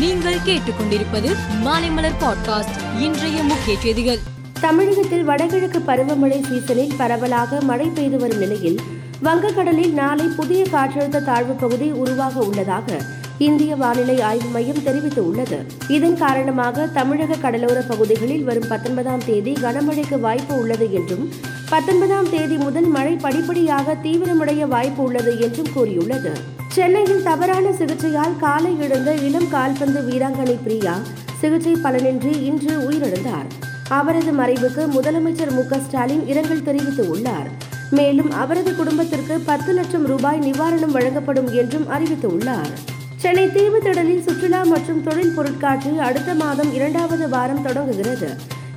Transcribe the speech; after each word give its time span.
நீங்கள் 0.00 0.36
கேட்டுக்கொண்டிருப்பது 0.46 1.30
மாலைமலர் 1.64 2.16
பாட்காஸ்ட் 2.20 3.00
இன்றைய 3.00 3.42
முக்கிய 3.42 3.78
செய்திகள். 3.78 4.18
தமிழகத்தில் 4.60 5.24
வடகிழக்கு 5.24 5.78
பருவமழை 5.78 6.40
சீசனில் 6.42 6.92
பரவலாக 6.96 7.60
மழை 7.60 7.86
பெய்து 7.86 8.18
வரும் 8.18 8.38
நிலையில் 8.38 8.78
வங்கக்கடலில் 9.24 9.92
நாளை 9.92 10.26
புதிய 10.36 10.66
காற்றழுத்த 10.72 11.24
தாழ்வு 11.24 11.52
பகுதி 11.52 11.90
உருவாக 11.90 12.40
உள்ளதாக 12.40 13.00
இந்திய 13.38 13.76
வானிலை 13.76 14.20
ஆய்வு 14.20 14.48
மையம் 14.48 14.82
தெரிவித்துள்ளது. 14.86 15.58
இதன் 15.88 16.16
காரணமாக 16.16 16.86
தமிழக 16.86 17.34
கடலோர 17.34 17.80
பகுதிகளில் 17.80 18.44
வரும் 18.44 18.68
பத்தொன்பதாம் 18.68 19.24
தேதி 19.26 19.52
கனமழைக்கு 19.52 20.20
வாய்ப்பு 20.20 20.58
உள்ளது 20.58 20.92
என்றும் 20.92 21.28
பத்தொன்பதாம் 21.68 22.30
தேதி 22.30 22.56
முதல் 22.56 22.86
மழை 22.86 23.12
படிப்படியாக 23.12 23.96
தீவிரமடைய 24.02 24.68
வாய்ப்பு 24.68 25.02
உள்ளது 25.02 25.40
என்றும் 25.40 25.72
கூறியுள்ளது. 25.72 26.58
சென்னையில் 26.74 27.22
தவறான 27.22 27.72
சிகிச்சையால் 27.72 28.36
காலை 28.40 28.80
இழந்த 28.80 29.14
இளம் 29.14 29.48
கால்பந்து 29.50 30.00
வீராங்கனை 30.00 30.56
பிரியா 30.62 30.94
சிகிச்சை 31.40 31.72
பலனின்றி 31.72 32.32
இன்று 32.42 32.90
உயிரிழந்தார். 32.90 33.48
அவரது 33.88 34.32
மறைவுக்கு 34.32 34.82
முதலமைச்சர் 34.96 35.50
மு 35.50 35.62
ஸ்டாலின் 35.78 36.26
இரங்கல் 36.26 36.66
தெரிவித்துள்ளார் 36.68 37.48
மேலும் 37.90 38.30
அவரது 38.30 38.76
குடும்பத்திற்கு 38.76 39.38
பத்து 39.38 39.72
லட்சம் 39.72 40.06
ரூபாய் 40.06 40.38
நிவாரணம் 40.38 40.94
வழங்கப்படும் 40.96 41.50
என்றும் 41.52 41.86
அறிவித்துள்ளார். 41.90 42.72
சென்னை 43.16 43.46
தீவுத்திடலில் 43.46 44.22
சுற்றுலா 44.22 44.62
மற்றும் 44.62 45.02
தொழில் 45.02 45.34
பொருட்காட்சி 45.34 45.98
அடுத்த 45.98 46.34
மாதம் 46.34 46.74
இரண்டாவது 46.74 47.28
வாரம் 47.28 47.62
தொடங்குகிறது. 47.62 48.30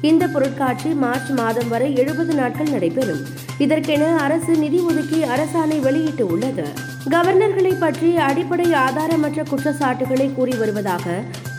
இந்த 0.09 0.27
பொருட்காட்சி 0.27 0.89
மார்ச் 0.89 1.29
மாதம் 1.29 1.67
வரை 1.67 1.95
எழுபது 1.95 2.33
நாட்கள் 2.33 2.69
நடைபெறும். 2.69 3.21
இதற்கென 3.59 4.15
அரசு 4.15 4.55
நிதி 4.55 4.79
ஒதுக்கி 4.79 5.19
அரசாணை 5.23 5.79
வெளியிட்டு 5.79 6.25
உள்ளது. 6.27 6.65
கவர்னர்களை 7.09 7.71
பற்றி 7.79 8.15
அடிப்படை 8.15 8.65
ஆதாரமற்ற 8.71 9.45
குற்றச்சாட்டுகளை 9.49 10.27
கூறி 10.33 10.55
வருவதாக 10.57 11.05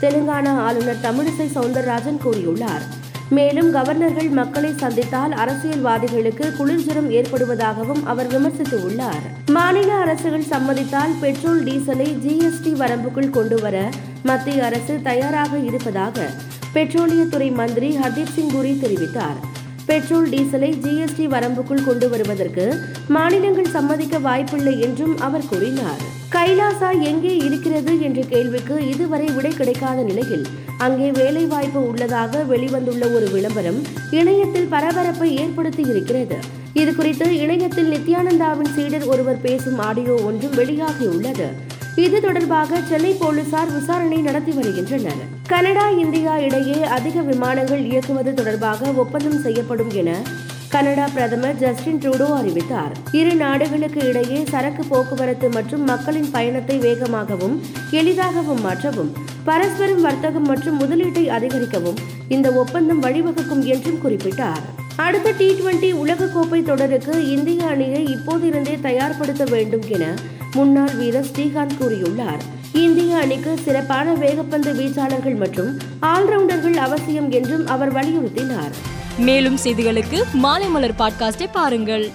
தெலுங்கானா 0.00 0.52
ஆளுநர் 0.66 1.02
தமிழிசை 1.02 1.46
சவுந்தரராஜன் 1.54 2.20
கூறியுள்ளார். 2.24 2.84
மேலும் 3.30 3.74
கவர்னர்கள் 3.74 4.30
மக்களை 4.30 4.72
சந்தித்தால் 4.72 5.32
அரசியல்வாதிகளுக்கு 5.32 6.48
குளிர்ஜரம் 6.58 7.10
ஏற்படுவதாகவும் 7.18 8.02
அவர் 8.04 8.26
விமர்சித்துள்ளார். 8.26 9.24
மாநில 9.50 9.94
அரசுகள் 9.94 10.50
சம்மதித்தால் 10.50 11.14
பெட்ரோல் 11.20 11.62
டீசலை 11.64 12.10
ஜிஎஸ்டி 12.26 12.74
வரம்புக்குள் 12.82 13.30
கொண்டுவர 13.30 13.88
மத்திய 14.22 14.64
அரசு 14.64 14.96
தயாராக 15.02 15.58
இருப்பதாக 15.58 16.26
பெட்ரோலியத்துறை 16.74 17.54
மந்திரி 17.54 17.88
ஹர்தீப் 17.96 18.32
சிங் 18.34 18.50
புரி 18.50 18.72
தெரிவித்தார். 18.84 19.36
பெட்ரோல் 19.86 20.28
டீசலை 20.28 20.70
ஜிஎஸ்டி 20.84 21.24
வரம்புக்குள் 21.34 21.84
கொண்டு 21.84 22.08
வருவதற்கு 22.08 22.64
மாநிலங்கள் 23.08 23.74
சம்மதிக்க 23.76 24.18
வாய்ப்பில்லை 24.18 24.80
என்றும் 24.80 25.20
அவர் 25.20 25.46
கூறினார். 25.48 26.00
கைலாசா 26.32 27.00
எங்கே 27.00 27.36
இருக்கிறது 27.36 28.00
என்ற 28.00 28.22
கேள்விக்கு 28.22 28.88
இதுவரை 28.88 29.26
விடை 29.26 29.50
கிடைக்காத 29.50 30.02
நிலையில் 30.02 30.46
அங்கே 30.78 31.10
வேலைவாய்ப்பு 31.10 31.88
உள்ளதாக 31.88 32.44
வெளிவந்துள்ள 32.50 33.14
ஒரு 33.14 33.28
விளம்பரம் 33.32 33.80
இணையத்தில் 34.10 34.70
பரபரப்பை 34.70 35.36
ஏற்படுத்தி 35.36 35.82
இருக்கிறது. 35.82 36.38
இது 36.72 36.94
குறித்து 36.94 37.38
இணையத்தில் 37.38 37.92
நித்யானந்தாவின் 37.92 38.74
சீடர் 38.74 39.04
ஒருவர் 39.04 39.40
பேசும் 39.40 39.78
ஆடியோ 39.78 40.14
ஒன்றும் 40.14 40.52
வெளியாகியுள்ளது. 40.52 41.48
இது 42.02 42.20
தொடர்பாக 42.20 42.78
சென்னை 42.88 43.10
போலீசார் 43.12 43.72
விசாரணை 43.72 44.16
நடத்தி 44.20 44.52
வருகின்றனர். 44.52 45.20
கனடா 45.46 45.90
இந்தியா 45.90 46.38
இடையே 46.38 46.82
அதிக 46.82 47.20
விமானங்கள் 47.20 47.82
இயக்குவது 47.84 48.34
தொடர்பாக 48.34 48.90
ஒப்பந்தம் 48.92 49.42
செய்யப்படும் 49.42 49.90
என 49.90 50.16
கனடா 50.68 51.06
பிரதமர் 51.14 51.56
ஜஸ்டின் 51.56 51.98
ட்ரூடோ 51.98 52.26
அறிவித்தார். 52.38 52.92
இரு 53.12 53.34
நாடுகளுக்கு 53.34 54.08
இடையே 54.08 54.44
சரக்கு 54.44 54.84
போக்குவரத்து 54.84 55.48
மற்றும் 55.48 55.84
மக்களின் 55.84 56.30
பயணத்தை 56.30 56.78
வேகமாகவும் 56.78 57.56
எளிதாகவும் 57.90 58.60
மாற்றவும் 58.60 59.12
பரஸ்பரம் 59.44 60.00
வர்த்தகம் 60.00 60.46
மற்றும் 60.46 60.80
முதலீட்டை 60.80 61.26
அதிகரிக்கவும் 61.26 61.96
இந்த 62.28 62.50
ஒப்பந்தம் 62.50 63.02
வழிவகுக்கும் 63.02 63.64
என்றும் 63.64 64.02
குறிப்பிட்டார். 64.04 64.64
அடுத்த 64.96 65.30
டி 65.30 65.50
டுவெண்டி 65.50 65.88
உலகக்கோப்பை 65.92 66.62
தொடருக்கு 66.62 67.30
இந்திய 67.30 67.66
அணியை 67.66 68.16
இப்போதிருந்தே 68.16 68.80
தயார்படுத்த 68.80 69.44
வேண்டும் 69.50 69.82
என 69.88 70.14
முன்னாள் 70.54 70.94
வீரர் 70.94 71.24
ஸ்ரீகாந்த் 71.24 71.76
கூறியுள்ளார். 71.80 72.40
இந்திய 72.72 73.16
அணிக்கு 73.16 73.58
சிறப்பான 73.64 74.14
வேகப்பந்து 74.14 74.74
வீச்சாளர்கள் 74.74 75.36
மற்றும் 75.36 75.78
ஆல்ரவுண்டர்கள் 76.02 76.74
அவசியம் 76.74 77.30
என்றும் 77.30 77.66
அவர் 77.66 77.94
வலியுறுத்தினார். 77.94 78.72
மேலும் 79.18 79.56
செய்திகளுக்கு 79.64 80.22
மாலை 80.32 80.68
மலர் 80.68 80.94
பாட்காஸ்டை 80.98 81.46
பாருங்கள். 81.52 82.10